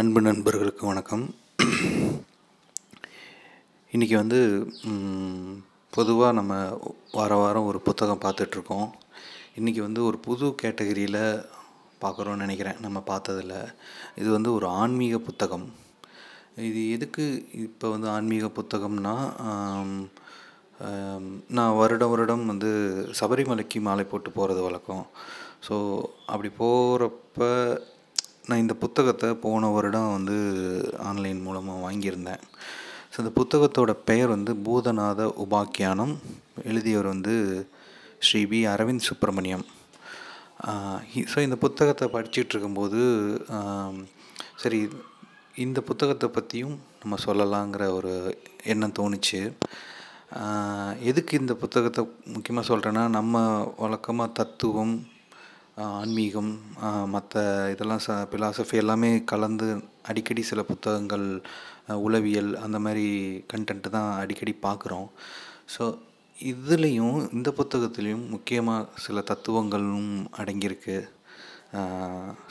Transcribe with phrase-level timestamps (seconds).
[0.00, 1.22] அன்பு நண்பர்களுக்கு வணக்கம்.
[3.94, 4.38] இன்றைக்கி வந்து
[5.96, 6.52] பொதுவாக நம்ம
[7.16, 8.86] வார வாரம் ஒரு புத்தகம் பார்த்துட்ருக்கோம்.
[9.58, 11.18] இன்றைக்கி வந்து ஒரு புது கேட்டகரியில்
[12.04, 12.78] பார்க்குறோன்னு நினைக்கிறேன்.
[12.84, 13.56] நம்ம பார்த்ததில்.
[14.20, 15.66] இது வந்து ஒரு ஆன்மீக புத்தகம்.
[16.68, 17.26] இது எதுக்கு
[17.66, 19.16] இப்போ வந்து ஆன்மீக புத்தகம்னா
[21.58, 22.72] நான் வருடம் வருடம் வந்து
[23.22, 25.06] சபரிமலைக்கு மாலை போட்டு போகிறது வழக்கம்.
[25.68, 25.76] ஸோ
[26.32, 27.54] அப்படி போகிறப்ப
[28.48, 30.36] நான் இந்த புத்தகத்தை போன வருடம் வந்து
[31.08, 32.42] ஆன்லைன் மூலமாக வாங்கியிருந்தேன்.
[33.12, 36.14] ஸோ இந்த புத்தகத்தோட பெயர் வந்து பூதநாத உபாக்கியானம்.
[36.70, 37.34] எழுதியவர் வந்து
[38.26, 38.60] ஸ்ரீ பி.
[38.74, 39.66] அரவிந்த் சுப்பிரமணியம்.
[41.32, 43.02] ஸோ இந்த புத்தகத்தை படிச்சுட்டு இருக்கும்போது
[44.62, 44.80] சரி
[45.66, 48.12] இந்த புத்தகத்தை பற்றியும் நம்ம சொல்லலாங்கிற ஒரு
[48.72, 49.40] எண்ணம் தோணுச்சு.
[51.10, 52.02] எதுக்கு இந்த புத்தகத்தை
[52.34, 53.44] முக்கியமாக சொல்கிறேன்னா நம்ம
[53.82, 54.94] வழக்கமாக தத்துவம்
[56.00, 56.50] ஆன்மீகம்
[57.14, 57.42] மற்ற
[57.72, 59.66] இதெல்லாம் ச பிலாசபி எல்லாமே கலந்து
[60.10, 61.26] அடிக்கடி சில புத்தகங்கள்
[62.06, 63.06] உளவியல் அந்த மாதிரி
[63.52, 65.08] கண்டென்ட்டு தான் அடிக்கடி பார்க்குறோம்.
[65.74, 65.84] ஸோ
[66.38, 70.96] இதுலேயும் இந்த புத்தகத்துலேயும் முக்கியமாக சில தத்துவங்களும் அடங்கியிருக்கு.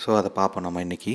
[0.03, 1.13] ஸோ அதை பார்ப்போம் நம்ம இன்றைக்கி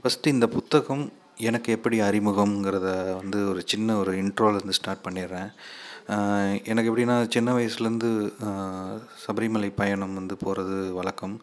[0.00, 1.04] ஃபஸ்ட்டு இந்த புத்தகம்
[1.48, 2.88] எனக்கு எப்படி அறிமுகம்ங்கிறத
[3.20, 5.50] வந்து ஒரு சின்ன ஒரு இன்ட்ரோலேருந்து ஸ்டார்ட் பண்ணிடுறேன்.
[6.70, 8.10] எனக்கு எப்படின்னா சின்ன வயசுலேருந்து
[9.24, 11.36] சபரிமலை பயணம் வந்து போகிறது வழக்கம்.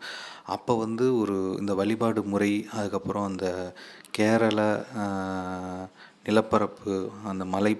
[0.55, 3.47] அப்போ வந்து ஒரு இந்த வழிபாடு முறை அதுக்கப்புறம் அந்த
[4.17, 4.59] கேரள
[6.27, 6.95] நிலப்பரப்பு
[7.31, 7.73] அந்த மலை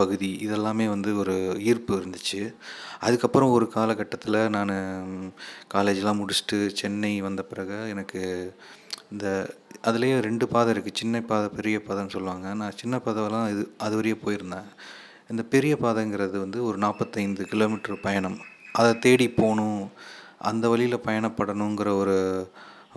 [0.00, 1.34] பகுதி இதெல்லாமே வந்து ஒரு
[1.70, 2.40] ஈர்ப்பு இருந்துச்சு.
[3.06, 4.72] அதுக்கப்புறம் ஒரு காலகட்டத்தில் நான்
[5.74, 8.22] காலேஜெலாம் முடிச்சுட்டு சென்னை வந்த பிறகு எனக்கு
[9.12, 9.26] இந்த
[9.88, 12.48] அதுலேயே ரெண்டு பாதை இருக்குது சின்ன பாதை பெரிய பாதைன்னு சொல்லுவாங்க.
[12.62, 14.70] நான் சின்ன பாதைலாம் இது அது வரையே போயிருந்தேன்.
[15.30, 18.38] இந்த பெரிய பாதைங்கிறது வந்து ஒரு நாற்பத்தைந்து கிலோமீட்டர் பயணம்.
[18.78, 19.82] அதை தேடி போகணும்
[20.50, 22.16] அந்த வழியில் பயணப்படணுங்கிற ஒரு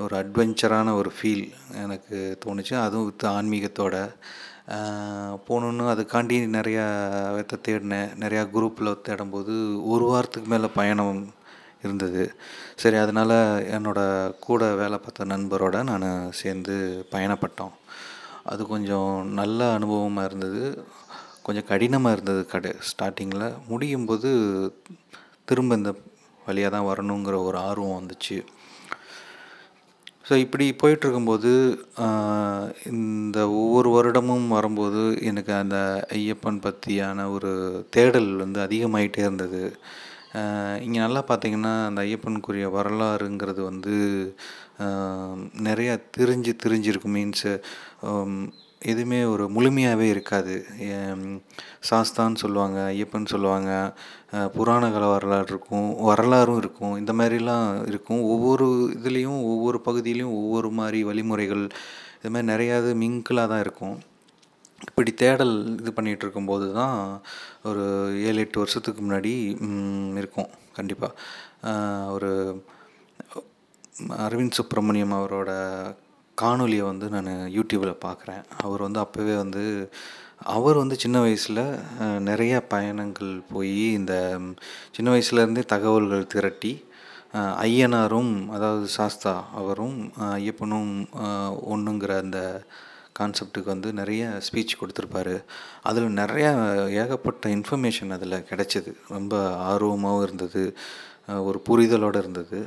[0.03, 1.43] ஒரு அட்வென்ச்சரான ஒரு ஃபீல்
[1.83, 2.73] எனக்கு தோணுச்சு.
[2.85, 3.95] அதுவும் வித் ஆன்மீகத்தோட.
[5.47, 6.85] போகணுன்னு அதுக்காண்டி நிறையா
[7.37, 8.09] வித்த தேடினேன்.
[8.23, 9.55] நிறையா குரூப்பில் தேடும்போது
[9.93, 11.21] ஒரு வாரத்துக்கு மேலே பயணம்
[11.83, 12.23] இருந்தது.
[12.75, 13.37] சரி அதனால்
[13.75, 16.09] என்னோடய கூட வேலை பார்த்த நண்பரோட நான்
[16.41, 16.75] சேர்ந்து
[17.11, 17.75] பயணப்பட்டோம்.
[18.51, 20.63] அது கொஞ்சம் நல்ல அனுபவமாக இருந்தது.
[21.47, 24.29] கொஞ்சம் கடினமாக இருந்தது கடை ஸ்டார்டிங்கில் முடியும் போது
[25.49, 25.91] திரும்ப இந்த
[26.47, 28.37] வழியாக தான் வரணுங்கிற ஒரு ஆர்வம் வந்துச்சு.
[30.27, 31.51] ஸோ இப்படி போயிட்டுருக்கும்போது
[32.93, 35.77] இந்த ஒவ்வொரு வருடமும் வரும்போது எனக்கு அந்த
[36.19, 37.51] ஐயப்பன் பற்றியான ஒரு
[37.95, 39.63] தேடல் வந்து அதிகமாயிட்டே இருந்தது.
[40.85, 43.95] இங்கே நல்லா பார்த்தீங்கன்னா அந்த ஐயப்பனுக்குரிய வரலாறுங்கிறது வந்து
[45.67, 47.51] நிறையா திரிஞ்சு திரிஞ்சிருக்கு மீன்ஸு
[48.91, 50.55] எதுவுமே ஒரு முழுமையாகவே இருக்காது.
[51.89, 53.71] சாஸ்தான்னு சொல்லுவாங்க ஐயப்பன் சொல்லுவாங்க
[54.55, 56.95] புராண கால வரலாறு இருக்கும் வரலாறும் இருக்கும்.
[57.01, 58.21] இந்த மாதிரிலாம் இருக்கும்.
[58.33, 58.67] ஒவ்வொரு
[58.97, 61.63] இதுலேயும் ஒவ்வொரு பகுதியிலையும் ஒவ்வொரு மாதிரி வழிமுறைகள்
[62.19, 63.95] இது மாதிரி நிறையா இது மிங்கிளாக தான் இருக்கும்.
[64.89, 66.97] இப்படி தேடல் இது பண்ணிகிட்டு இருக்கும்போது தான்
[67.69, 67.83] ஒரு
[68.27, 69.33] ஏழு எட்டு வருஷத்துக்கு முன்னாடி
[70.21, 70.49] இருக்கும்.
[70.77, 72.31] கண்டிப்பாக ஒரு
[74.25, 75.51] அரவிந்த் சுப்பிரமணியம் அவரோட
[76.37, 78.43] காணொலியை வந்து நான் யூடியூப்பில் பார்க்குறேன்.
[78.65, 79.63] அவர் வந்து அப்போவே வந்து
[80.55, 81.61] அவர் வந்து சின்ன வயசில்
[82.29, 84.13] நிறைய பயணங்கள் போய் இந்த
[84.95, 86.73] சின்ன வயசுலேருந்தே தகவல்கள் திரட்டி
[87.67, 89.95] ஐயனாரும் அதாவது சாஸ்தா அவரும்
[90.37, 90.91] ஐயப்பனும்
[91.73, 92.39] ஒன்றுங்கிற அந்த
[93.19, 95.35] கான்செப்ட்டுக்கு வந்து நிறைய ஸ்பீச் கொடுத்துருப்பாரு.
[95.89, 96.47] அதில் நிறைய
[97.01, 98.91] ஏகப்பட்ட இன்ஃபர்மேஷன் அதில் கிடச்சிது.
[99.15, 99.33] ரொம்ப
[99.71, 100.63] ஆர்வமாகவும் இருந்தது.
[101.47, 102.59] ஒரு புரிதலோடு இருந்தது.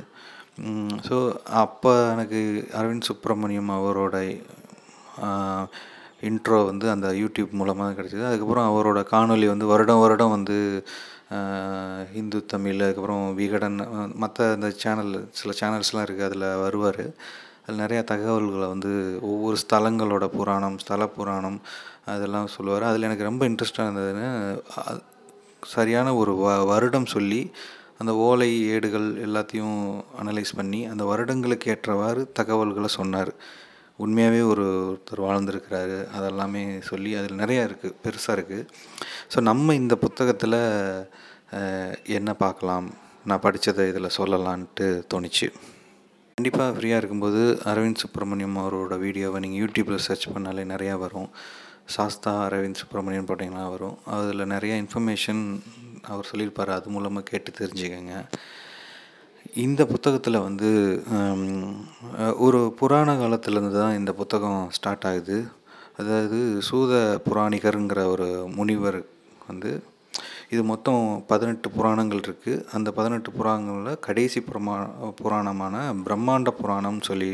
[1.07, 1.15] ஸோ
[1.63, 2.39] அப்போ எனக்கு
[2.79, 4.15] அரவிந்த் சுப்ரமணியம் அவரோட
[6.29, 8.23] இன்ட்ரோ வந்து அந்த யூடியூப் மூலமாக கிடச்சிது.
[8.29, 10.55] அதுக்கப்புறம் அவரோட காணொளி வந்து வருடம் வருடம் வந்து
[12.13, 13.77] ஹிந்து இந்து தமிழ் அதுக்கப்புறம் விகடன்
[14.23, 17.03] மற்ற அந்த சேனல் சில சேனல்ஸ்லாம் இருக்குது அதில் வருவார்.
[17.63, 18.91] அதில் நிறையா தகவல்களை வந்து
[19.31, 21.59] ஒவ்வொரு ஸ்தலங்களோட புராணம் ஸ்தல புராணம்
[22.13, 22.85] அதெல்லாம் சொல்லுவார்.
[22.89, 24.27] அதில் எனக்கு ரொம்ப இன்ட்ரெஸ்டாக இருந்ததுன்னு
[25.63, 27.41] சரியான ஒரு வ வருடம் சொல்லி
[28.01, 29.79] அந்த ஓலை ஏடுகள் எல்லாத்தையும்
[30.21, 33.31] அனலைஸ் பண்ணி அந்த வருடங்களுக்கு ஏற்றவாறு தகவல்களை சொன்னார்.
[34.03, 38.67] உண்மையாகவே ஒரு ஒருத்தர் வாழ்ந்திருக்கிறாரு அதெல்லாமே சொல்லி அதில் நிறையா இருக்குது பெருசாக இருக்குது
[39.33, 40.59] ஸோ நம்ம இந்த புத்தகத்தில்
[42.17, 42.87] என்ன பார்க்கலாம்?
[43.29, 45.47] நான் படித்ததை இதில் சொல்லலான்ட்டு தோணுச்சு.
[46.37, 47.41] கண்டிப்பாக ஃப்ரீயாக இருக்கும்போது
[47.71, 51.29] அரவிந்த் சுப்ரமணியம் அவரோட வீடியோவை நீங்கள் யூடியூப்பில் சர்ச் பண்ணாலே நிறையா வரும்.
[51.95, 53.97] சாஸ்தா அரவிந்த் சுப்ரமணியம் போட்டிங்கன்னா வரும்.
[54.17, 55.43] அதில் நிறைய இன்ஃபர்மேஷன்
[56.13, 58.15] அவர் சொல்லியிருப்பார் அது மூலமாக கேட்டு தெரிஞ்சுக்கங்க.
[59.65, 60.69] இந்த புத்தகத்தில் வந்து
[62.45, 65.37] ஒரு புராண காலத்துலேருந்து தான் இந்த புத்தகம் ஸ்டார்ட் ஆகுது.
[65.99, 66.39] அதாவது
[66.69, 66.93] சூத
[67.27, 68.27] புராணிகருங்கிற ஒரு
[68.57, 68.99] முனிவர்
[69.49, 69.71] வந்து
[70.53, 74.75] இது மொத்தம் பதினெட்டு புராணங்கள் இருக்குது அந்த பதினெட்டு புராணங்களில் கடைசி புறமா
[75.21, 75.75] புராணமான
[76.05, 77.31] பிரம்மாண்ட புராணம்னு சொல்லி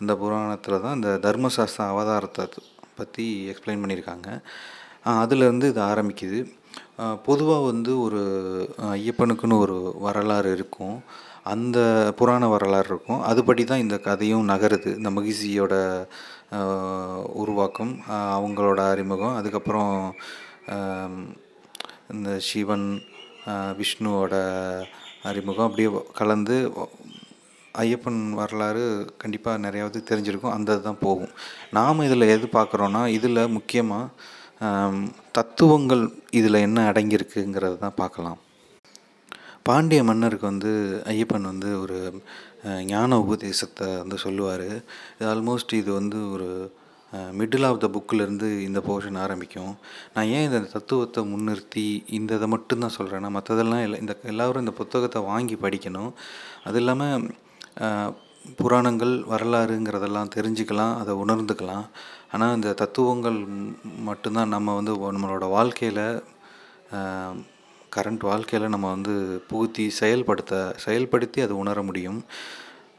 [0.00, 2.46] அந்த புராணத்தில் தான் இந்த தர்மசாஸ்திர அவதாரத்தை
[3.00, 4.28] பற்றி எக்ஸ்பிளைன் பண்ணியிருக்காங்க.
[5.22, 6.40] அதுலேருந்து இது ஆரம்பிக்குது.
[7.28, 8.22] பொதுவாக வந்து ஒரு
[8.96, 9.76] ஐயப்பனுக்குன்னு ஒரு
[10.06, 10.96] வரலாறு இருக்கும்.
[11.52, 11.78] அந்த
[12.18, 13.20] புராண வரலாறு இருக்கும்.
[13.30, 14.90] அதுபடி தான் இந்த கதையும் நகருது.
[14.98, 15.74] இந்த மகிழ்ச்சியோட
[17.42, 17.92] உருவாக்கம்
[18.36, 19.36] அவங்களோட அறிமுகம்.
[19.40, 19.94] அதுக்கப்புறம்
[22.14, 22.88] இந்த சிவன்
[23.80, 24.34] விஷ்ணுவோட
[25.30, 25.66] அறிமுகம்.
[25.68, 25.90] அப்படியே
[26.20, 26.56] கலந்து
[27.74, 28.82] ஐயப்பன் வரலாறு
[29.22, 30.54] கண்டிப்பாக நிறையாவது தெரிஞ்சிருக்கும்.
[30.56, 31.32] அந்த தான் போகும்.
[31.76, 34.12] நாம் இதில் எது பார்க்குறோன்னா இதில் முக்கியமாக
[35.36, 36.04] தத்துவங்கள்
[36.38, 38.38] இதில் என்ன அடங்கியிருக்குங்கிறது தான் பார்க்கலாம்.
[39.68, 40.72] பாண்டிய மன்னருக்கு வந்து
[41.12, 41.96] ஐயப்பன் வந்து ஒரு
[42.92, 44.68] ஞான உபதேசத்தை வந்து சொல்லுவார்.
[45.16, 46.48] இது ஆல்மோஸ்ட் இது வந்து ஒரு
[47.38, 49.74] மிடில் ஆஃப் த புக்கிலேருந்து இந்த போர்ஷன் ஆரம்பிக்கும்.
[50.14, 51.86] நான் ஏன் இந்த தத்துவத்தை முன்னிறுத்தி
[52.18, 56.12] இந்த இதை மட்டும்தான் சொல்கிறேன்னா மற்றதெல்லாம் இல்லை இந்த எல்லோரும் இந்த புத்தகத்தை வாங்கி படிக்கணும்.
[56.68, 57.24] அது இல்லாமல்
[58.58, 61.86] புராணங்கள் வரலாறுங்கிறதெல்லாம் தெரிஞ்சுக்கலாம் அதை உணர்ந்துக்கலாம்.
[62.34, 63.38] ஆனால் இந்த தத்துவங்கள்
[64.08, 66.02] மட்டும்தான் நம்ம வந்து நம்மளோட வாழ்க்கையில்
[67.96, 69.14] கரண்ட் வாழ்க்கையில் நம்ம வந்து
[69.50, 70.54] புகுத்தி செயல்படுத்த
[70.86, 72.20] செயல்படுத்தி அதை உணர முடியும்.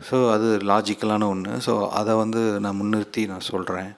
[0.08, 3.92] ஸோ அது லாஜிக்கலான ஒன்று ஸோ அதை வந்து நான் முன்னிறுத்தி நான் சொல்கிறேன்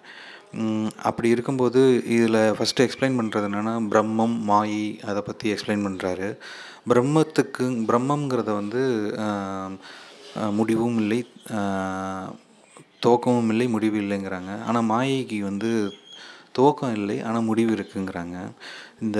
[1.09, 1.81] அப்படி இருக்கும்போது
[2.15, 6.29] இதில் ஃபஸ்ட்டு எக்ஸ்பிளைன் பண்ணுறது என்னென்னா பிரம்மம் மாயி அதை பற்றி எக்ஸ்பிளைன் பண்ணுறாரு
[6.91, 8.81] பிரம்மத்துக்கு பிரம்மங்கிறத வந்து
[10.57, 11.21] முடிவும் இல்லை.
[13.05, 14.51] துவக்கமும் இல்லை முடிவு இல்லைங்கிறாங்க.
[14.67, 15.69] ஆனால் மாயைக்கு வந்து
[16.57, 18.37] துவக்கம் இல்லை ஆனால் முடிவு இருக்குங்கிறாங்க.
[19.03, 19.19] இந்த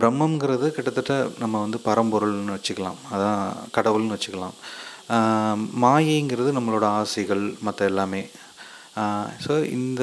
[0.00, 2.98] பிரம்மங்கிறது கிட்டத்தட்ட நம்ம வந்து பரம்பொருள்னு வச்சுக்கலாம்.
[3.14, 3.42] அதான்
[3.76, 4.56] கடவுள்னு வச்சுக்கலாம்.
[5.84, 8.22] மாயைங்கிறது நம்மளோட ஆசைகள் மற்ற எல்லாமே.
[9.44, 10.02] ஸோ இந்த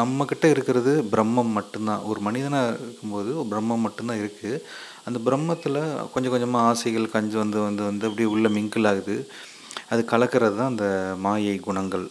[0.00, 2.02] நம்மக்கிட்ட இருக்கிறது பிரம்மம் மட்டும்தான்.
[2.10, 4.62] ஒரு மனிதனாக இருக்கும்போது பிரம்மம் மட்டும்தான் இருக்குது
[5.08, 5.80] அந்த பிரம்மத்தில்
[6.14, 9.16] கொஞ்சம் கொஞ்சமாக ஆசைகள் கஞ்சி வந்து வந்து வந்து அப்படியே உள்ளே மிங்கிள் ஆகுது.
[9.92, 10.86] அது கலக்கிறது தான் அந்த
[11.26, 12.06] மாயை குணங்கள்.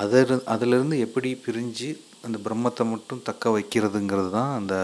[0.00, 1.88] அதில் அதிலிருந்து எப்படி பிரிஞ்சு
[2.26, 4.74] அந்த பிரம்மத்தை மட்டும் தக்க வைக்கிறதுங்கிறது தான் அந்த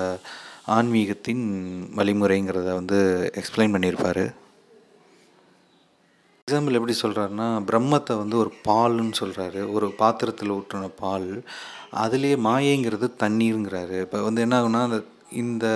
[0.76, 1.44] ஆன்மீகத்தின்
[1.98, 2.98] வழிமுறைங்கிறத வந்து
[3.40, 4.24] எக்ஸ்பிளைன் பண்ணியிருப்பார்.
[6.42, 11.30] எக்ஸாம்பிள் எப்படி சொல்கிறாருன்னா பிரம்மத்தை வந்து ஒரு பால்னு சொல்கிறாரு ஒரு பாத்திரத்தில் ஊற்றின பால்.
[12.04, 13.96] அதுலேயே மாயைங்கிறது தண்ணீருங்கிறாரு.
[14.06, 15.00] இப்போ வந்து என்ன ஆகுனா அந்த
[15.42, 15.66] இந்த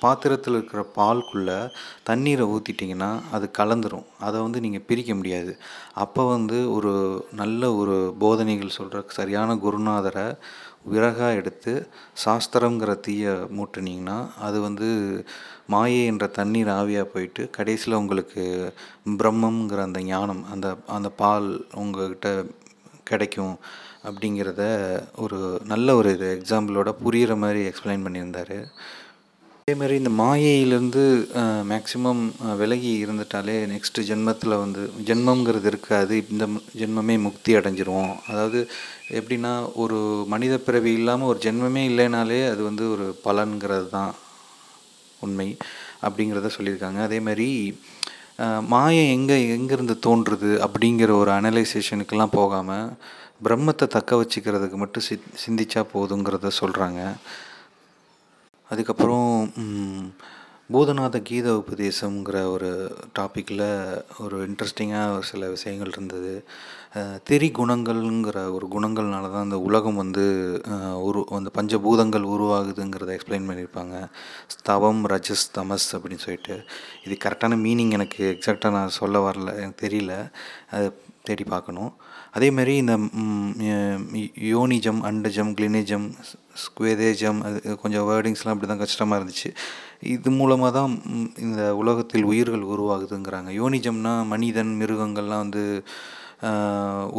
[0.00, 1.58] பாத்திரத்தில் இருக்கிற பால்குள்ளே
[2.02, 4.06] தண்ணீரை ஊற்றிட்டிங்கன்னா அது கலந்துரும்.
[4.18, 5.52] அதை வந்து நீங்கள் பிரிக்க முடியாது.
[5.94, 6.92] அப்போ வந்து ஒரு
[7.32, 10.26] நல்ல ஒரு போதனைகள் சொல்கிற சரியான குருநாதரை
[10.92, 11.72] விறகாக எடுத்து
[12.24, 14.88] சாஸ்திரங்கிற தீயை மூட்டினீங்கன்னா அது வந்து
[15.66, 18.44] மாயை என்ற தண்ணீர் ஆவியாக போயிட்டு கடைசியில் உங்களுக்கு
[19.22, 22.28] பிரம்மங்கிற அந்த ஞானம் அந்த அந்த பால் உங்கள்கிட்ட
[23.04, 23.56] கிடைக்கும்.
[24.06, 24.62] அப்படிங்கிறத
[25.24, 25.38] ஒரு
[25.72, 28.56] நல்ல ஒரு இது எக்ஸாம்பிளோட புரிகிற மாதிரி எக்ஸ்பிளைன் பண்ணியிருந்தார்.
[29.64, 31.02] அதே மாதிரி இந்த மாயையிலேருந்து
[31.72, 32.22] மேக்சிமம்
[32.60, 36.16] விலகி இருந்துட்டாலே நெக்ஸ்ட்டு ஜென்மத்தில் வந்து ஜென்மங்கிறது இருக்காது.
[36.32, 36.46] இந்த
[36.80, 38.60] ஜென்மமே முக்தி அடைஞ்சிருவோம் அதாவது
[39.20, 39.52] எப்படின்னா
[39.84, 39.98] ஒரு
[40.32, 44.12] மனித பிறவி இல்லாமல் ஒரு ஜென்மமே இல்லைனாலே அது வந்து ஒரு பலன்கிறது தான்
[45.26, 45.48] உண்மை
[46.06, 47.00] அப்படிங்கிறத சொல்லியிருக்காங்க.
[47.08, 47.48] அதே மாதிரி
[48.72, 52.88] மாயை எங்கே எங்கேருந்து தோன்றுது அப்படிங்கிற ஒரு அனலைசேஷனுக்கெல்லாம் போகாமல்
[53.46, 57.00] பிரம்மத்தை தக்க வச்சுக்கிறதுக்கு மட்டும் சி சிந்திச்சா போதுங்கிறத சொல்கிறாங்க
[58.70, 59.30] அதுக்கப்புறம்
[60.72, 62.68] பூதநாத கீத உபதேசங்கிற ஒரு
[63.18, 63.64] டாப்பிக்கில்
[64.24, 66.32] ஒரு இன்ட்ரெஸ்டிங்காக ஒரு சில விஷயங்கள் இருந்தது.
[67.28, 70.24] திரி குணங்கள்ங்கிற ஒரு குணங்கள்னால தான் அந்த உலகம் வந்து
[71.08, 73.96] உரு அந்த பஞ்சபூதங்கள் உருவாகுதுங்கிறத எக்ஸ்பிளைன் பண்ணியிருப்பாங்க.
[74.54, 76.56] ஸ்தவம் ரஜஸ் தமஸ் அப்படின்னு சொல்லிட்டு.
[77.06, 80.14] இது கரெக்டான மீனிங் எனக்கு எக்ஸாக்டாக நான் சொல்ல வரல எனக்கு தெரியல.
[80.76, 80.88] அது
[81.28, 81.92] தேடி பார்க்கணும்.
[82.36, 82.94] அதே மாதிரி இந்த
[84.52, 86.06] யோனிஜம் அண்டஜம் கிளினிஜம்
[86.62, 89.50] ஸ்குவேதேஜம் அது கொஞ்சம் வேர்டிங்ஸ்லாம் அப்படி தான் கஷ்டமாக இருந்துச்சு.
[90.14, 90.92] இது மூலமாக தான்
[91.44, 93.50] இந்த உலகத்தில் உயிர்கள் உருவாகுதுங்கிறாங்க.
[93.60, 95.64] யோனிஜம்னா மனிதன் மிருகங்கள்லாம் வந்து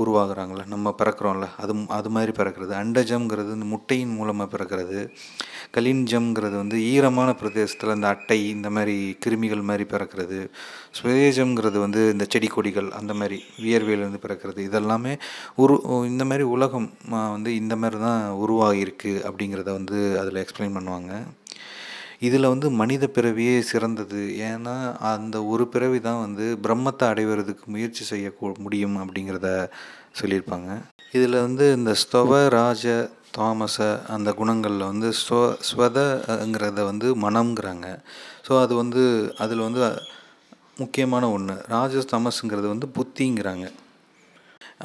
[0.02, 1.46] உருவாகிறாங்கள நம்ம பிறக்கிறோம்ல.
[1.64, 2.74] அது அது மாதிரி பிறக்கிறது.
[2.84, 5.00] அண்டஜம்ங்கிறது இந்த முட்டையின் மூலமாக பிறக்கிறது.
[5.78, 10.40] கலிஞ்சம்ங்கிறது வந்து ஈரமான பிரதேசத்தில் இந்த அட்டை இந்த மாதிரி கிருமிகள் மாதிரி பிறக்கிறது.
[10.98, 14.60] சுவேஜம்ங்கிறது வந்து இந்த செடி கொடிகள் அந்த மாதிரி வியர்வையிலேருந்து பிறக்கிறது.
[14.70, 15.14] இதெல்லாமே
[15.64, 15.78] உரு
[16.12, 16.90] இந்த மாதிரி உலகம்
[17.36, 21.14] வந்து இந்த மாதிரி தான் உருவாகியிருக்கு அப்படிங்கிறத வந்து அதில் எக்ஸ்பிளைன் பண்ணுவாங்க.
[22.28, 24.22] இதில் வந்து மனித பிறவியே சிறந்தது.
[24.50, 24.76] ஏன்னா
[25.14, 28.28] அந்த ஒரு பிறவி தான் வந்து பிரம்மத்தை அடைவதற்கு முயற்சி செய்ய
[28.66, 29.50] முடியும் அப்படிங்கிறத
[30.20, 30.70] சொல்லியிருப்பாங்க.
[31.18, 32.86] இதில் வந்து இந்த ஸ்தவ ராஜ
[33.38, 33.78] தாமச
[34.16, 37.88] அந்த குணங்களில் வந்து ஸ்வ ஸ்வதங்கிறத வந்து மனம்ங்கிறாங்க.
[38.48, 39.04] ஸோ அது வந்து
[39.44, 39.82] அதில் வந்து
[40.82, 43.66] முக்கியமான ஒன்று ராஜ தமஸுங்கிறது வந்து புத்திங்கிறாங்க.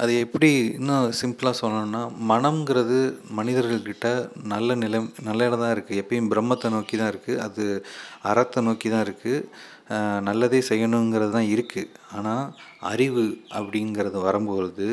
[0.01, 2.01] அது எப்படி இன்னும் சிம்பிளாக சொல்லணும்னா
[2.31, 2.99] மனம்ங்கிறது
[3.37, 4.07] மனிதர்கள்கிட்ட
[4.53, 7.65] நல்ல நிலை நல்ல இடம் தான் இருக்குது எப்பயும் பிரம்மத்தை நோக்கி தான் இருக்குது அது
[8.31, 9.45] அறத்தை நோக்கி தான் இருக்குது
[10.29, 12.45] நல்லதே செய்யணுங்கிறது தான் இருக்குது ஆனால்
[12.91, 13.25] அறிவு
[13.59, 14.89] அப்படிங்கிறது வரும்பொழுது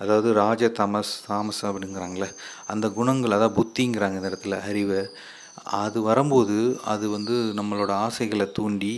[0.00, 2.28] அதாவது ராஜ தமஸ் தாமஸ் அப்படிங்கிறாங்களே
[2.66, 5.00] அந்த குணங்கள் அதாவது புத்திங்கிறாங்க இந்த இடத்துல அறிவு.
[5.80, 6.56] அது வரும்போது
[6.92, 8.94] அது வந்து நம்மளோட ஆசைகளை தூண்டி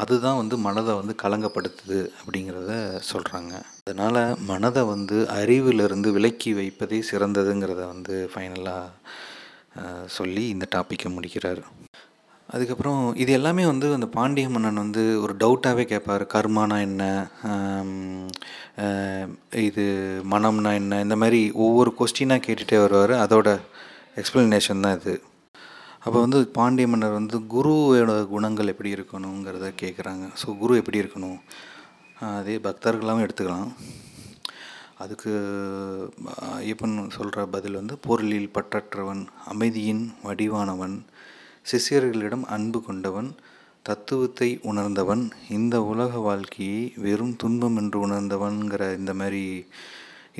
[0.00, 2.72] அதுதான் வந்து மனதை வந்து கலங்கப்படுத்துது அப்படிங்கிறத
[3.10, 3.52] சொல்கிறாங்க
[3.82, 8.86] அதனால் மனதை வந்து அறிவிலிருந்து விலக்கி வைப்பதே சிறந்ததுங்கிறத வந்து ஃபைனலாக
[10.16, 11.62] சொல்லி இந்த டாப்பிக்கை முடிக்கிறார்.
[12.54, 16.22] அதுக்கப்புறம் இது எல்லாமே வந்து அந்த பாண்டிய மன்னன் வந்து ஒரு டவுட்டாகவே கேட்பார்.
[16.34, 17.02] கர்மானா என்ன?
[19.68, 19.84] இது
[20.32, 21.00] மனம்னா என்ன?
[21.06, 23.14] இந்த மாதிரி ஒவ்வொரு கொஸ்டினாக கேட்டுகிட்டே வருவார்.
[23.24, 23.48] அதோட
[24.22, 25.14] எக்ஸ்ப்ளனேஷன் தான் இது.
[26.04, 31.38] அப்போ வந்து பாண்டிய மன்னர் வந்து குருவோட குணங்கள் எப்படி இருக்கணுங்கிறத கேட்குறாங்க ஸோ குரு எப்படி இருக்கணும்?
[32.38, 33.70] அதே பக்தர்களாகவும் எடுத்துக்கலாம்.
[35.04, 35.30] அதுக்கு
[36.62, 40.96] ஐயப்பன் சொல்கிற பதில் வந்து பொருளில் பற்றற்றவன் அமைதியின் வடிவானவன்
[41.70, 43.30] சிஷ்யர்களிடம் அன்பு கொண்டவன்
[43.88, 45.22] தத்துவத்தை உணர்ந்தவன்
[45.56, 49.42] இந்த உலக வாழ்க்கையை வெறும் துன்பம் என்று உணர்ந்தவன்கிற இந்த மாதிரி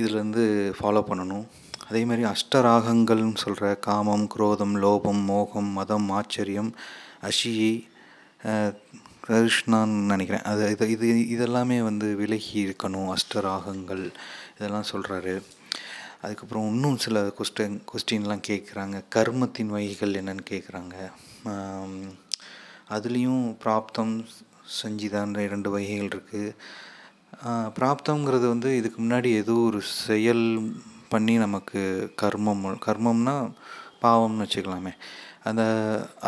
[0.00, 0.44] இதிலேருந்து
[0.78, 1.46] ஃபாலோ பண்ணணும்.
[1.88, 6.70] அதே மாதிரி அஷ்டராகங்கள்னு சொல்கிற காமம் குரோதம் லோபம் மோகம் மதம் ஆச்சரியம்
[7.28, 7.72] அஷியை
[9.26, 10.46] கிருஷ்ணான்னு நினைக்கிறேன்.
[10.50, 13.08] அது இது இது இதெல்லாமே வந்து விலகி இருக்கணும்.
[13.16, 14.04] அஷ்டராகங்கள்
[14.56, 15.34] இதெல்லாம் சொல்கிறாரு
[16.22, 20.96] அதுக்கப்புறம் இன்னும் சில கொஸ்டின் கொஸ்டின்லாம் கேட்குறாங்க கர்மத்தின் வகைகள் என்னன்னு கேட்குறாங்க
[22.88, 24.14] அதுலேயும் பிராப்தம்
[24.80, 26.54] சஞ்சிதான்ற இரண்டு வகைகள் இருக்குது
[27.76, 30.44] பிராப்தங்கிறது வந்து இதுக்கு முன்னாடி ஏதோ ஒரு செயல்
[31.08, 31.80] பண்ணி நமக்கு
[32.22, 33.34] கர்மம் கர்மம்னா
[34.02, 34.92] பாவம்னு வச்சுக்கலாமே.
[35.48, 35.62] அந்த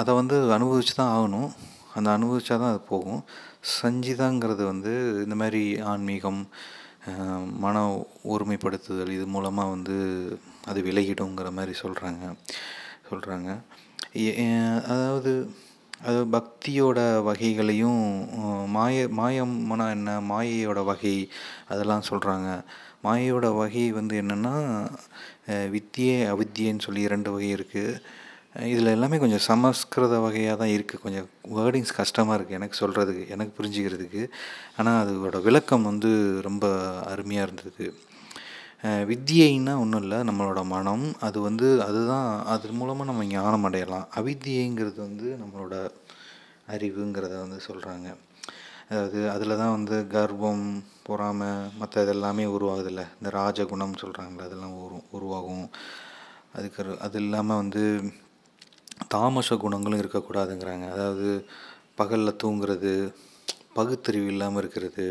[0.00, 1.50] அதை வந்து அனுபவிச்சு தான் ஆகணும்.
[1.94, 3.22] அந்த அனுபவிச்சா தான் அது போகும்.
[3.82, 4.92] சஞ்சிதாங்கிறது வந்து
[5.24, 6.40] இந்த மாதிரி ஆன்மீகம்
[7.58, 7.76] மன
[8.24, 9.96] ஒருமைப்படுத்துதல் இது மூலமாக வந்து
[10.66, 12.24] அது விலகிடுங்கிற மாதிரி சொல்கிறாங்க
[13.10, 13.48] சொல்கிறாங்க
[14.86, 15.32] அதாவது
[16.00, 18.00] அது பக்தியோட வகைகளையும்
[18.66, 20.10] மாய மாயம்னா என்ன?
[20.30, 21.16] மாயையோட வகை
[21.68, 22.48] அதெல்லாம் சொல்கிறாங்க
[23.04, 24.54] மாயையோட வகை வந்து என்னென்னா
[25.70, 28.00] வித்தியே அவித்தியன்னு சொல்லி இரண்டு வகை இருக்குது
[28.54, 31.02] இதில் எல்லாமே கொஞ்சம் சமஸ்கிருத வகையாக தான் இருக்குது.
[31.04, 31.28] கொஞ்சம்
[31.58, 34.22] வேர்டிங்ஸ் கஷ்டமாக இருக்குது எனக்கு சொல்கிறதுக்கு எனக்கு புரிஞ்சுக்கிறதுக்கு.
[34.78, 36.10] ஆனால் அதோட விளக்கம் வந்து
[36.48, 36.66] ரொம்ப
[37.12, 37.86] அருமையாக இருந்தது.
[39.10, 44.06] வித்தியைன்னா ஒன்றும் இல்லை நம்மளோட மனம் அது வந்து அதுதான் அது மூலமாக நம்ம ஞானம் அடையலாம்.
[44.20, 45.74] அவித்தியைங்கிறது வந்து நம்மளோட
[46.74, 48.08] அறிவுங்கிறத வந்து சொல்கிறாங்க.
[48.88, 50.66] அதாவது அதில் தான் வந்து கர்வம்
[51.06, 53.04] பொறாமை மற்ற இதெல்லாமே உருவாகுதில்ல.
[53.18, 55.66] இந்த ராஜகுணம் சொல்கிறாங்களே அதெல்லாம் உரு உருவாகும்.
[56.56, 57.84] அதுக்கு அது இல்லாமல் வந்து
[59.14, 60.86] தாமச குணங்களும் இருக்கக்கூடாதுங்கிறாங்க.
[60.94, 61.28] அதாவது
[62.00, 62.92] பகலில் தூங்குறது
[63.78, 65.04] பகுத்தறிவு இல்லாமல் இருக்கிறது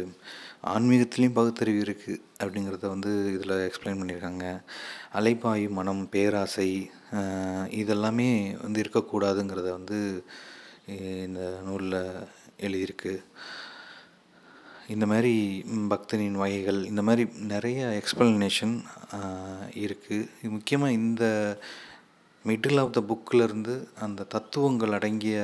[0.73, 4.45] ஆன்மீகத்துலேயும் பகுத்தறிவு இருக்குது அப்படிங்கிறத வந்து இதில் எக்ஸ்பிளைன் பண்ணியிருக்காங்க.
[5.19, 6.69] அலைப்பாயு மனம் பேராசை
[7.81, 8.29] இதெல்லாமே
[8.65, 9.99] வந்து இருக்கக்கூடாதுங்கிறத வந்து
[11.25, 11.99] இந்த நூலில்
[12.65, 13.13] எழுதியிருக்கு.
[14.93, 15.33] இந்த மாதிரி
[15.91, 18.75] பக்தனின் வகைகள் இந்த மாதிரி நிறைய எக்ஸ்பிளனேஷன்
[19.85, 21.23] இருக்குது முக்கியமாக இந்த
[22.49, 23.73] மிடில் ஆஃப் த புக்கிலேருந்து
[24.05, 25.37] அந்த தத்துவங்கள் அடங்கிய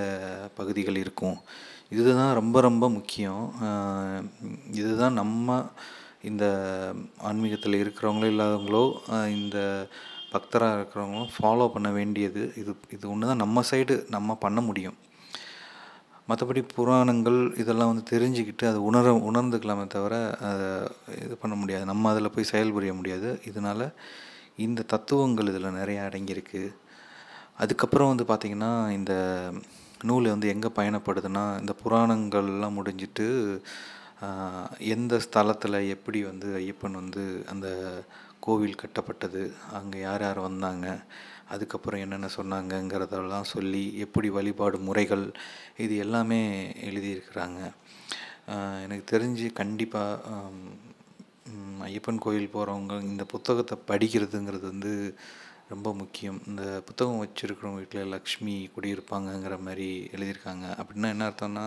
[0.59, 1.37] பகுதிகள் இருக்கும்.
[1.95, 3.43] இதுதான் ரொம்ப ரொம்ப முக்கியம்.
[4.81, 5.57] இதுதான் நம்ம
[6.29, 6.45] இந்த
[7.29, 8.83] ஆன்மீகத்தில் இருக்கிறவங்களோ இல்லாதவங்களோ
[9.37, 9.57] இந்த
[10.33, 12.41] பக்தராக இருக்கிறவங்களும் ஃபாலோ பண்ண வேண்டியது.
[12.61, 14.97] இது இது ஒன்று தான் நம்ம சைடு நம்ம பண்ண முடியும்.
[16.29, 20.15] மற்றபடி புராணங்கள் இதெல்லாம் வந்து தெரிஞ்சுக்கிட்டு அதை உணர உணர்ந்துக்கலாமே தவிர
[20.49, 20.67] அதை
[21.25, 21.85] இது பண்ண முடியாது.
[21.91, 23.29] நம்ம அதில் போய் செயல்புரிய முடியாது.
[23.51, 23.85] இதனால்
[24.65, 26.63] இந்த தத்துவங்கள் இதில் நிறைய அடங்கியிருக்கு.
[27.57, 29.13] அதுக்கப்புறம் வந்து பார்த்திங்கன்னா இந்த
[30.03, 33.27] நூல் வந்து எங்கே பயணப்படுதுன்னா இந்த புராணங்கள்லாம் முடிஞ்சிட்டு
[34.93, 37.67] எந்த ஸ்தலத்தில் எப்படி வந்து ஐயப்பன் வந்து அந்த
[38.39, 39.41] கோவில் கட்டப்பட்டது
[39.73, 40.87] அங்கே யார் யார் வந்தாங்க
[41.49, 45.25] அதுக்கப்புறம் என்னென்ன சொன்னாங்கங்கிறதெல்லாம் சொல்லி எப்படி வழிபாடு முறைகள்
[45.77, 46.39] இது எல்லாமே
[46.87, 47.59] எழுதியிருக்கிறாங்க.
[48.85, 50.41] எனக்கு தெரிஞ்சு கண்டிப்பாக
[51.89, 54.93] ஐயப்பன் கோயில் போகிறவங்க இந்த புத்தகத்தை படிக்கிறதுங்கிறது வந்து
[55.71, 56.37] ரொம்ப முக்கியம்.
[56.49, 60.65] இந்த புத்தகம் வச்சுருக்கிறவங்க வீட்டில் லக்ஷ்மி குடியிருப்பாங்கங்கிற மாதிரி எழுதியிருக்காங்க.
[60.81, 61.65] அப்படின்னா என்ன அர்த்தம்னா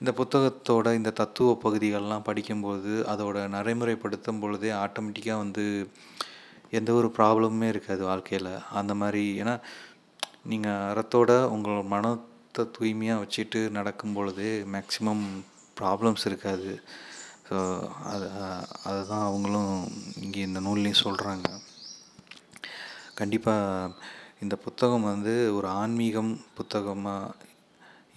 [0.00, 5.64] இந்த புத்தகத்தோட இந்த தத்துவ பகுதிகள்லாம் படிக்கும்போது அதோட நடைமுறைப்படுத்தும் பொழுதே ஆட்டோமேட்டிக்காக வந்து
[6.78, 8.52] எந்த ஒரு ப்ராப்ளமுமே இருக்காது வாழ்க்கையில்.
[8.80, 9.54] அந்த மாதிரி ஏன்னா
[10.52, 15.26] நீங்கள் அறத்தோட உங்களோட மனத்தை தூய்மையாக வச்சுட்டு நடக்கும் பொழுதே மேக்ஸிமம்
[15.80, 16.72] ப்ராப்ளம்ஸ் இருக்காது.
[17.48, 17.58] ஸோ
[18.12, 18.26] அது
[18.88, 19.74] அதுதான் அவங்களும்
[20.24, 21.48] இங்கே இந்த நூல்லையும் சொல்கிறாங்க
[23.20, 23.94] கண்டிப்பாக
[24.42, 27.34] இந்த புத்தகம் வந்து ஒரு ஆன்மீகம் புத்தகமாக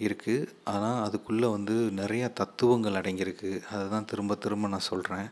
[0.06, 3.50] இருக்குது ஆனால் அதுக்குள்ளே வந்து நிறைய தத்துவங்கள் அடங்கியிருக்கு.
[3.72, 5.28] அதை தான் திரும்ப திரும்ப நான் சொல்கிறேன்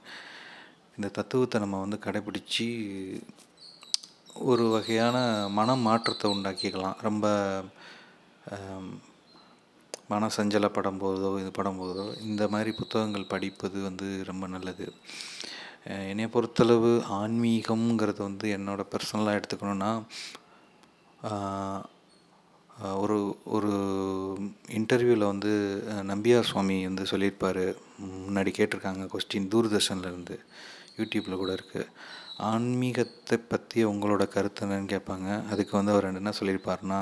[0.97, 2.67] இந்த தத்துவத்தை நம்ம வந்து கடைப்பிடிச்சி
[4.51, 5.17] ஒரு வகையான
[5.59, 6.97] மன மாற்றத்தை உண்டாக்கிக்கலாம்.
[7.09, 7.27] ரொம்ப
[10.13, 14.87] மன சஞ்சலப்படும் போதோ இது படும்போதோ இந்த மாதிரி புத்தகங்கள் படிப்பது வந்து ரொம்ப நல்லது.
[16.11, 19.91] என்னை பொறுத்தளவு ஆன்மீகம்ங்கிறது வந்து என்னோடய பர்சனலாக எடுத்துக்கணுன்னா
[23.03, 23.17] ஒரு
[23.57, 23.73] ஒரு
[24.79, 25.51] இன்டர்வியூவில் வந்து
[26.11, 27.65] நம்பியார் சுவாமி வந்து சொல்லியிருப்பார்.
[28.25, 30.37] முன்னாடி கேட்டிருக்காங்க கொஸ்டின் தூர்தர்ஷன்லேருந்து
[30.99, 31.91] யூடியூப்பில் கூட இருக்குது
[32.51, 35.29] ஆன்மீகத்தை பற்றி உங்களோட கருத்து என்னன்னு கேட்பாங்க.
[35.53, 37.01] அதுக்கு வந்து அவர் என்ன சொல்லியிருப்பார்னா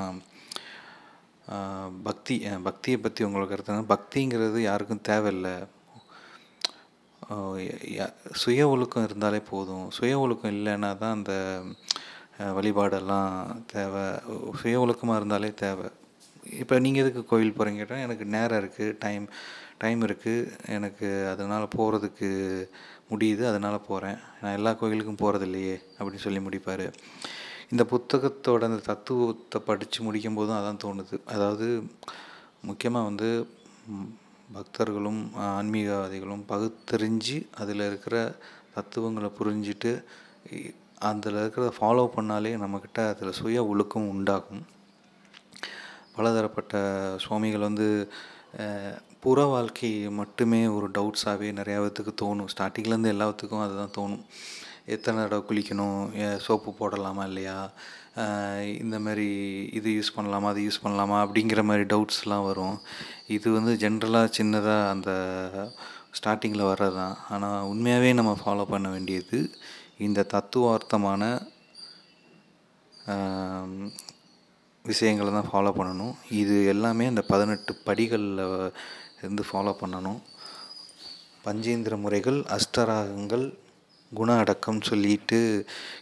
[2.07, 2.35] பக்தி
[2.67, 5.55] பக்தியை பற்றி உங்களோட கருத்து பக்திங்கிறது யாருக்கும் தேவையில்லை.
[8.41, 9.85] சுய ஒழுக்கம் இருந்தாலே போதும்.
[9.97, 11.33] சுய ஒழுக்கம் இல்லைன்னா தான் அந்த
[12.57, 13.33] வழிபாடெல்லாம்
[13.73, 14.05] தேவை.
[14.61, 15.87] சுய ஒழுக்கமாக இருந்தாலே தேவை.
[16.61, 19.25] இப்போ நீங்கள் எதுக்கு கோயில் போகிறீங்க எனக்கு நேரம் இருக்குது டைம்
[19.83, 22.29] டைம் இருக்குது எனக்கு அதனால் போகிறதுக்கு
[23.11, 26.85] முடியுது அதனால் போகிறேன் நான் எல்லா கோயிலுக்கும் போகிறது இல்லையே அப்படின்னு சொல்லி முடிப்பார்.
[27.71, 31.17] இந்த புத்தகத்தோட அந்த தத்துவத்தை படித்து முடிக்கும் போதும் அதான் தோணுது.
[31.33, 31.67] அதாவது
[32.69, 33.29] முக்கியமாக வந்து
[34.55, 38.15] பக்தர்களும் ஆன்மீகவாதிகளும் பகுத்தறிஞ்சு அதில் இருக்கிற
[38.75, 39.91] தத்துவங்களை புரிஞ்சிட்டு
[41.09, 44.63] அதில் இருக்கிறத ஃபாலோ பண்ணாலே நம்மக்கிட்ட அதில் சுய ஒழுக்கம் உண்டாகும்.
[46.15, 46.73] பலதரப்பட்ட
[47.23, 47.87] சுவாமிகள் வந்து
[49.23, 52.51] புற வாழ்க்கை மட்டுமே ஒரு டவுட்ஸாகவே நிறையா பேத்துக்கு தோணும்.
[52.53, 54.23] ஸ்டார்டிங்லேருந்து எல்லாத்துக்கும் அதுதான் தோணும்.
[54.85, 55.99] எத்தனை தடவை குளிக்கணும்?
[56.45, 57.57] சோப்பு போடலாமா இல்லையா?
[58.83, 59.27] இந்த மாதிரி
[59.77, 62.75] இது யூஸ் பண்ணலாமா அது யூஸ் பண்ணலாமா அப்படிங்கிற மாதிரி டவுட்ஸ்லாம் வரும்.
[63.35, 65.09] இது வந்து ஜென்ரலாக சின்னதாக அந்த
[66.17, 69.39] ஸ்டார்டிங்கில் வர்றது தான் ஆனால் உண்மையாகவே நம்ம ஃபாலோ பண்ண வேண்டியது
[70.07, 71.23] இந்த தத்துவார்த்தமான
[74.85, 76.13] விஷயங்களை தான் ஃபாலோ பண்ணணும்.
[76.41, 78.43] இது எல்லாமே அந்த பதினெட்டு படிகளில்
[79.21, 80.21] இருந்து ஃபாலோ பண்ணணும்.
[81.45, 83.45] பஞ்சேந்திர முறைகள் அஷ்டராகங்கள்
[84.19, 85.39] குண அடக்கம்னு சொல்லிட்டு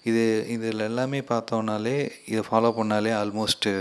[0.09, 0.23] இது
[0.55, 1.97] இதில் எல்லாமே பார்த்தோன்னாலே
[2.31, 3.73] இதை ஃபாலோ பண்ணாலே ஆல்மோஸ்ட்டு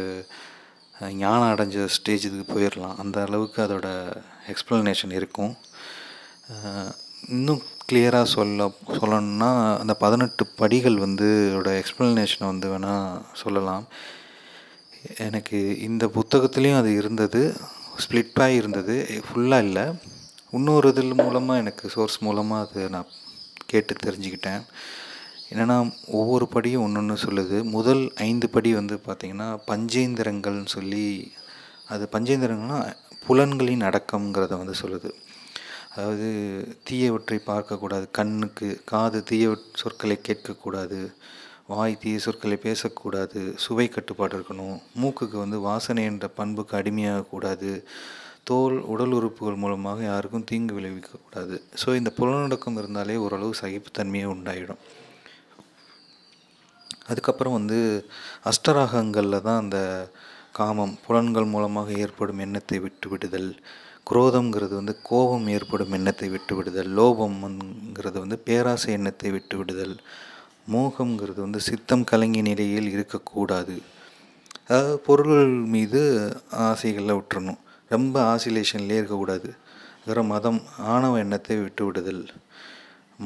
[1.22, 2.96] ஞானம் அடைஞ்ச ஸ்டேஜுக்கு போயிடலாம்.
[3.02, 3.88] அந்த அளவுக்கு அதோட
[4.52, 5.52] எக்ஸ்ப்ளனேஷன் இருக்கும்.
[7.36, 8.66] இன்னும் கிளியராக சொல்ல
[8.98, 13.84] சொல்லணும்னா அந்த பதினெட்டு படிகள் வந்து அதோட எக்ஸ்ப்ளனேஷனை வந்து வேணால் சொல்லலாம்.
[15.26, 17.42] எனக்கு இந்த புத்தகத்துலேயும் அது இருந்தது.
[18.02, 18.96] ஸ்ப்ளிட்டாக இருந்தது.
[19.26, 19.84] ஃபுல்லாக இல்லை.
[20.58, 23.10] இன்னொரு இதில் மூலமாக எனக்கு சோர்ஸ் மூலமாக அது நான்
[23.72, 24.62] கேட்டு தெரிஞ்சுக்கிட்டேன்.
[25.50, 25.76] என்னென்னா
[26.18, 27.56] ஒவ்வொரு படியும் ஒன்று ஒன்று சொல்லுது.
[27.76, 31.06] முதல் ஐந்து படி வந்து பார்த்திங்கன்னா பஞ்சேந்திரங்கள்னு சொல்லி
[31.94, 32.92] அது பஞ்சேந்திரங்கள்னால்
[33.26, 35.10] புலன்களின் அடக்கம்ங்கிறத வந்து சொல்லுது.
[35.94, 36.28] அதாவது
[36.88, 38.06] தீயவற்றை பார்க்கக்கூடாது.
[38.18, 41.00] கண்ணுக்கு காது தீய சொற்களை கேட்கக்கூடாது.
[41.72, 43.40] வாய் தீய சொற்களை பேசக்கூடாது.
[43.64, 44.78] சுவை கட்டுப்பாடு இருக்கணும்.
[45.00, 47.72] மூக்குக்கு வந்து வாசனை என்ற பண்புக்கு அடிமையாகக்கூடாது.
[48.46, 51.56] தோல் உடல் உறுப்புகள் மூலமாக யாருக்கும் தீங்கு விளைவிக்கக்கூடாது.
[51.80, 54.80] ஸோ இந்த புலநடுக்கம் இருந்தாலே ஓரளவு சகிப்புத்தன்மையே உண்டாயிடும்.
[57.10, 57.78] அதுக்கப்புறம் வந்து
[58.50, 59.78] அஷ்டராகங்களில் தான் அந்த
[60.58, 63.50] காமம் புலன்கள் மூலமாக ஏற்படும் எண்ணத்தை விட்டு விடுதல்
[64.10, 69.96] குரோதம்ங்கிறது வந்து கோபம் ஏற்படும் எண்ணத்தை விட்டு விடுதல் லோபம்ங்கிறது வந்து பேராசை எண்ணத்தை விட்டு விடுதல்
[70.74, 73.74] மோகம்ங்கிறது வந்து சித்தம் கலங்கிய நிலையில் இருக்கக்கூடாது.
[74.66, 76.00] அதாவது பொருள்கள் மீது
[76.66, 77.60] ஆசைகளை விட்டுறணும்
[77.94, 79.50] ரொம்ப ஆசிலேஷன்லேயே இருக்கக்கூடாது.
[79.96, 80.60] அப்புறம் மதம்
[80.92, 82.22] ஆணவ எண்ணத்தை விட்டு விடுதல்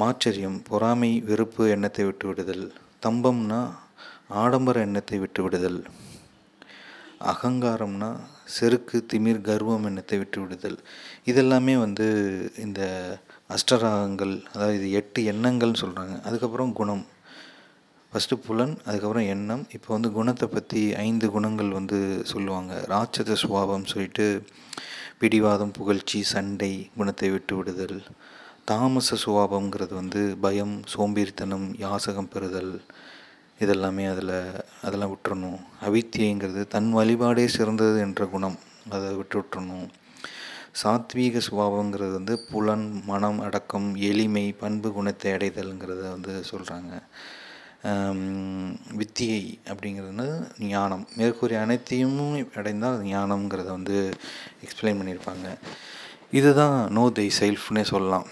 [0.01, 2.65] மாச்சரியம் பொறாமை வெறுப்பு எண்ணத்தை விட்டுவிடுதல்.
[3.05, 3.61] தம்பம்னா
[4.41, 5.79] ஆடம்பர எண்ணத்தை விட்டு விடுதல்
[7.31, 8.09] அகங்காரம்னா
[8.55, 10.77] செருக்கு திமிர் கர்வம் எண்ணத்தை விட்டு விடுதல்
[11.29, 12.07] இதெல்லாமே வந்து
[12.65, 12.81] இந்த
[13.55, 17.03] அஷ்டராகங்கள் அதாவது இது எட்டு எண்ணங்கள்னு சொல்கிறாங்க அதுக்கப்புறம் குணம்.
[18.15, 19.63] ஃபஸ்ட்டு புலன் அதுக்கப்புறம் எண்ணம்.
[19.75, 21.97] இப்போ வந்து குணத்தை பற்றி ஐந்து குணங்கள் வந்து
[22.31, 22.73] சொல்லுவாங்க.
[22.91, 24.25] ராட்சத சுவாபம் சொல்லிட்டு
[25.21, 27.99] பிடிவாதம் புகழ்ச்சி சண்டை குணத்தை விட்டு விடுதல்.
[28.69, 32.73] தாமச சுவாபங்கிறது வந்து பயம் சோம்பேறித்தனம் யாசகம் பெறுதல்.
[33.59, 34.35] இதெல்லாமே அதில்
[34.85, 35.59] அதெல்லாம் விட்டுறணும்.
[35.87, 38.57] அவித்தியங்கிறது தன் வழிபாடே சிறந்தது என்ற குணம்.
[38.95, 39.87] அதை விட்டு விட்டுறணும்.
[40.83, 46.93] சாத்வீக சுபாவங்கிறது வந்து புலன் மனம் அடக்கம் எளிமை பண்பு குணத்தை அடைதல்ங்கிறத வந்து சொல்கிறாங்க
[48.99, 50.25] வித்தியை அப்படிங்கிறது
[50.69, 51.03] ஞானம்.
[51.17, 52.17] மேற்கூறிய அனைத்தையும்
[52.55, 53.97] அடைந்தால் அது ஞானம்ங்கிறத வந்து
[54.65, 55.47] எக்ஸ்பிளைன் பண்ணியிருப்பாங்க.
[56.33, 58.27] இதுதான் நோ தை செல்ஃப்னே சொல்லலாம்.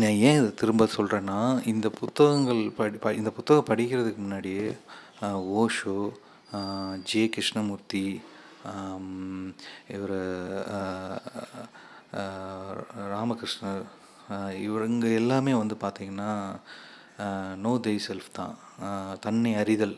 [0.00, 4.66] நான் ஏன் இதை திரும்ப சொல்கிறேன்னா இந்த புத்தகங்கள் படி ப இந்த புத்தகம் படிக்கிறதுக்கு முன்னாடியே
[5.56, 5.96] ஓஷோ
[7.04, 8.04] ஜே கிருஷ்ணமூர்த்தி
[9.94, 10.16] இவர்
[13.12, 13.84] ராமகிருஷ்ணர்
[14.28, 16.30] ஆஹ், இவருங்க எல்லாமே வந்து பார்த்திங்கன்னா
[17.64, 18.54] நோ தை செல்ஃப் தான்.
[19.26, 19.96] தன்னை அறிதல்.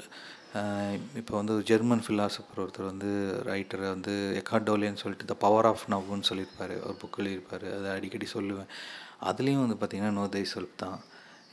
[1.20, 3.10] இப்போ வந்து ஒரு ஜெர்மன் ஃபிலாசபர் ஒருத்தர் வந்து
[3.50, 6.74] ரைட்டரை வந்து எக்காடோலேன்னு சொல்லிட்டு த பவர் ஆஃப் நவ்னு சொல்லியிருப்பார்.
[6.86, 7.66] ஒரு புக் எழுதியிருப்பார்.
[7.78, 8.70] அதை அடிக்கடி சொல்லுவேன்.
[9.30, 10.98] அதுலேயும் வந்து பார்த்திங்கன்னா நோ தே செல்ஃப் தான்.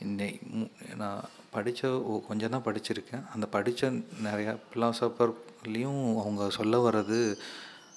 [0.06, 0.30] இன்னை
[1.02, 1.20] நான்
[1.54, 1.90] படித்த
[2.28, 3.26] கொஞ்சம் தான் படிச்சிருக்கேன்.
[3.34, 3.90] அந்த படித்த
[4.28, 7.18] நிறையா ஃபிலாசபர்லேயும் அவங்க சொல்ல வர்றது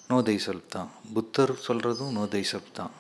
[0.09, 0.89] நோ தே செல்ஃப் தான்.
[1.15, 2.93] புத்தர் சொல்கிறதும் நோ தே செல்ஃப் தான்.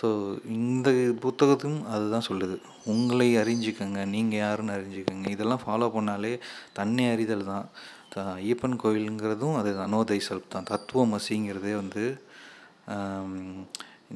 [0.00, 0.08] ஸோ
[0.56, 0.88] இந்த
[1.24, 2.56] புத்தகத்தும் அதுதான் சொல்லுது.
[2.92, 5.26] உங்களை அறிஞ்சிக்கங்க நீங்கள் யாருன்னு அறிஞ்சிக்கங்க.
[5.34, 6.32] இதெல்லாம் ஃபாலோ பண்ணாலே
[6.78, 7.66] தன்னை அறிதல் தான்.
[8.14, 10.70] த ஐயப்பன் கோவிலுங்கிறதும் அது நோ தை செல்ஃப் தான்.
[10.72, 12.04] தத்துவமசிங்கிறதே வந்து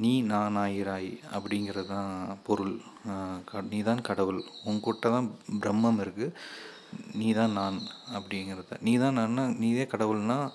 [0.05, 2.75] நீ நான் ஆயிராய் அப்படிங்கிறது தான் பொருள்
[3.73, 5.29] நீ தான் கடவுள் உங்ககிட்ட தான்
[5.63, 6.35] பிரம்மம் இருக்குது
[7.21, 7.79] நீ தான் நான்
[8.17, 8.77] அப்படிங்கிறத.
[8.87, 10.53] நீ தான் நான்னா நீதே கடவுள்னால்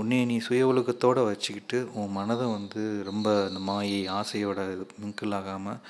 [0.00, 5.82] உன்னை நீ சுய ஒழுக்கத்தோடு வச்சுக்கிட்டு உன் மனதை வந்து ரொம்ப இந்த மாயை ஆசையோட இது மிங்கிள் ஆகாமல்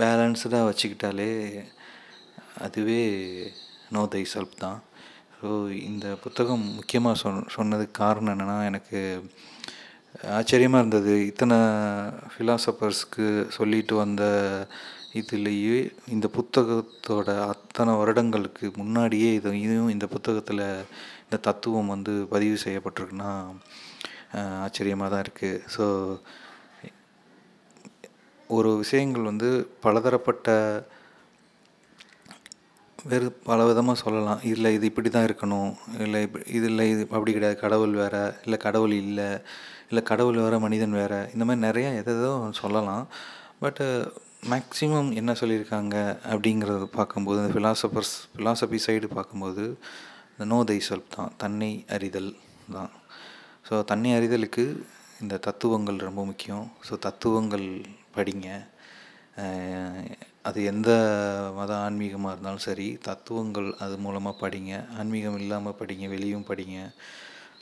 [0.00, 1.30] பேலன்ஸ்டாக வச்சுக்கிட்டாலே
[2.66, 3.00] அதுவே
[3.94, 4.78] நோ தை செல்ஃப் தான்.
[5.38, 5.48] ஸோ
[5.90, 9.00] இந்த புத்தகம் முக்கியமாக சொன் சொன்னதுக்கு காரணம் என்னென்னா எனக்கு
[10.36, 11.14] ஆச்சரியமாக இருந்தது.
[11.30, 11.58] இத்தனை
[12.32, 14.24] ஃபிலாசபர்ஸ்க்கு சொல்லிட்டு வந்த
[15.20, 15.76] இதுலேயே
[16.14, 20.64] இந்த புத்தகத்தோட அத்தனை வருடங்களுக்கு முன்னாடியே இது இதுவும் இந்த புத்தகத்தில்
[21.28, 23.30] இந்த தத்துவம் வந்து பதிவு செய்யப்பட்டிருக்குன்னா
[24.66, 25.84] ஆச்சரியமாக தான் இருக்குது ஸோ
[28.50, 29.48] ஒரு விஷயங்கள் வந்து
[29.84, 30.50] பலதரப்பட்ட
[33.10, 34.40] வேறு பல விதமாக சொல்லலாம்.
[34.52, 35.72] இல்லை இது இப்படி தான் இருக்கணும்.
[36.04, 37.56] இல்லை இப்படி இது இல்லை இது அப்படி கிடையாது.
[37.64, 39.28] கடவுள் வேறு இல்லை கடவுள் இல்லை
[39.90, 43.04] இல்லை கடவுள் வேறு மனிதன் வேறு இந்த மாதிரி நிறையா எதோ சொல்லலாம்.
[43.64, 43.86] பட்டு
[44.52, 45.96] மேக்ஸிமம் என்ன சொல்லியிருக்காங்க
[46.32, 49.64] அப்படிங்கிறத பார்க்கும்போது இந்த ஃபிலாசபர்ஸ் ஃபிலாசபி சைடு பார்க்கும்போது
[50.38, 52.28] இந்த நோ தை செல்ஃப் தான் தன்னை அறிதல்
[52.74, 52.90] தான்.
[53.68, 54.64] ஸோ தன்னை அறிதலுக்கு
[55.22, 56.66] இந்த தத்துவங்கள் ரொம்ப முக்கியம்.
[56.88, 57.66] ஸோ தத்துவங்கள்
[58.16, 58.48] படிங்க.
[60.48, 60.90] அது எந்த
[61.58, 64.72] மத ஆன்மீகமாக இருந்தாலும் சரி தத்துவங்கள் அது மூலமாக படிங்க.
[65.00, 66.78] ஆன்மீகம் இல்லாமல் படிங்க வெளியும் படிங்க.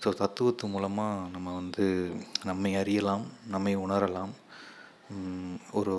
[0.03, 1.85] ஸோ தத்துவத்து மூலமாக நம்ம வந்து
[2.51, 4.33] நம்மை அறியலாம் நம்மை உணரலாம்.
[5.81, 5.95] ஒரு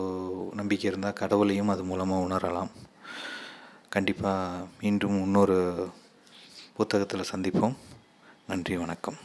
[0.61, 2.73] நம்பிக்கை இருந்தால் கடவுளையும் அது மூலமாக உணரலாம்.
[3.95, 5.61] கண்டிப்பாக மீண்டும் இன்னொரு
[6.77, 7.75] புத்தகத்தில் சந்திப்போம்.
[8.47, 9.15] நன்றி வணக்கம்.